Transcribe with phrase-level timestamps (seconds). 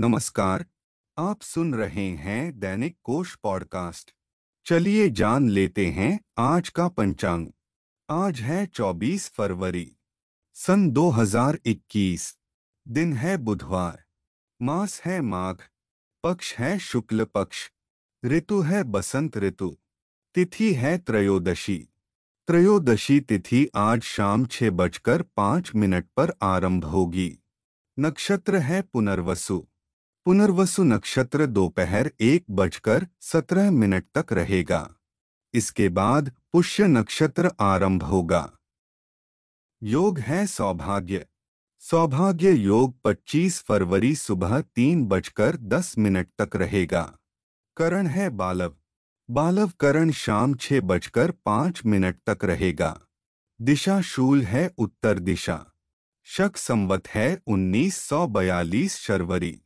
[0.00, 0.66] नमस्कार,
[1.18, 4.14] आप सुन रहे हैं दैनिक कोश पॉडकास्ट।
[4.66, 7.46] चलिए जान लेते हैं आज का पंचांग।
[8.10, 9.96] आज है 24 फरवरी,
[10.54, 12.38] सन 2021
[12.88, 14.04] दिन है बुधवार,
[14.62, 15.56] मास है माघ,
[16.24, 17.70] पक्ष है शुक्ल पक्ष,
[18.24, 19.78] ऋतु है बसंत ऋतु,
[20.34, 21.88] तिथि है त्रयोदशी।
[22.46, 27.38] त्रयोदशी तिथि आज शाम छह बजकर पाँच मिनट पर आरंभ होगी।
[27.98, 29.67] नक्षत्र है पुनर्वसु
[30.28, 34.94] पुनर्वसु नक्षत्र दोपहर एक बजकर सत्रह मिनट तक रहेगा।
[35.54, 38.52] इसके बाद पुष्य नक्षत्र आरंभ होगा।
[39.82, 41.26] योग है सौभाग्य।
[41.78, 47.16] सौभाग्य योग 25 फरवरी सुबह तीन बजकर दस मिनट तक रहेगा।
[47.76, 48.76] करण है बालव।
[49.30, 53.00] बालव करण शाम छह बजकर पाँच मिनट तक रहेगा।
[53.60, 55.66] दिशा शूल है उत्तर दिशा।
[56.24, 59.60] शक संवत है उन्नीस सौ बयालीस शर्वरी।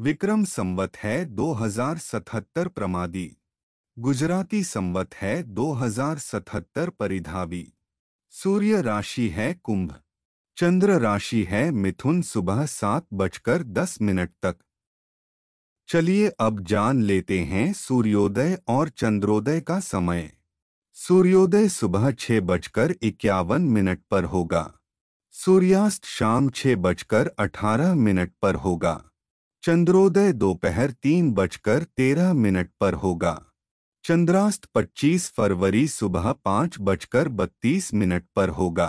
[0.00, 3.36] विक्रम संवत है 2077 प्रमादी।
[3.98, 7.72] गुजराती संवत है 2077 परिधावी।
[8.30, 9.94] सूर्य राशि है कुंभ।
[10.56, 14.56] चंद्र राशि है मिथुन सुबह सात बजकर दस मिनट तक।
[15.88, 20.32] चलिए अब जान लेते हैं सूर्योदय और चंद्रोदय का समय।
[20.94, 24.74] सूर्योदय सुबह छह बजकर इक्यावन मिनट पर होगा।
[25.32, 29.10] सूर्यास्त शाम छह बजकर अठारह मिनट पर होगा।
[29.62, 33.32] चंद्रोदय दोपहर तीन बजकर तेरह मिनट पर होगा।
[34.04, 38.88] चंद्रास्त 25 फरवरी सुबह पाँच बजकर बत्तीस मिनट पर होगा।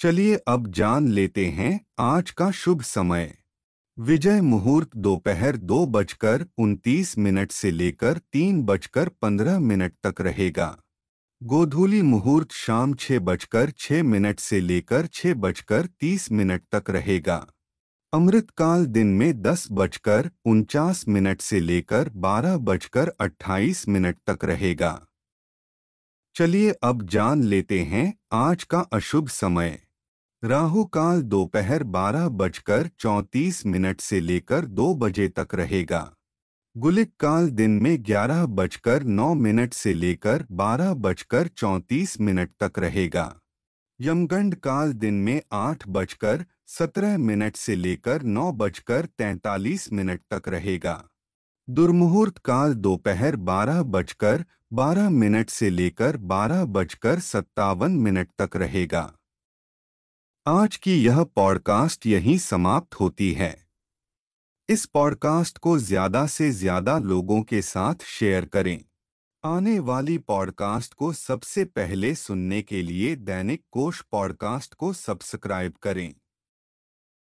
[0.00, 3.32] चलिए अब जान लेते हैं आज का शुभ समय।
[3.98, 10.76] विजय मुहूर्त दोपहर दो बजकर उनतीस मिनट से लेकर तीन बजकर पंद्रह मिनट तक रहेगा।
[11.42, 17.44] गोधूली मुहूर्त शाम छह बजकर छह मिनट से लेकर छह बजकर तीस मिनट तक रहेगा।
[18.14, 25.06] अमृतकाल दिन में दस बजकर उनचास मिनट से लेकर बारह बजकर अट्ठाईस मिनट तक रहेगा।
[26.34, 29.82] चलिए अब जान लेते हैं आज का अशुभ समय।
[30.44, 36.14] राहु काल दोपहर बारह बजकर चौंतीस मिनट से लेकर दो बजे तक रहेगा।
[36.76, 42.78] गुलिक काल दिन में ग्यारह बजकर नौ मिनट से लेकर बारह बजकर चौंतीस मिनट तक
[42.78, 43.40] रहेगा।
[44.00, 50.48] यमगंड काल दिन में आठ बजकर सत्रह मिनट से लेकर नौ बजकर तैतालीस मिनट तक
[50.48, 51.02] रहेगा।
[51.68, 59.12] दुर्मुहूर्त काल दोपहर बारह बजकर बारह मिनट से लेकर बारह बजकर सत्तावन मिनट तक रहेगा।
[60.46, 63.54] आज की यह पॉडकास्ट यहीं समाप्त होती है।
[64.68, 68.84] इस पॉडकास्ट को ज़्यादा से ज़्यादा लोगों के साथ शेयर करें।
[69.46, 76.14] आने वाली पॉडकास्ट को सबसे पहले सुनने के लिए दैनिक कोश पॉडकास्ट को सब्सक्राइब करें।